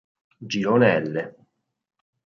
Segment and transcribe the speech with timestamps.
[0.51, 1.35] Girone L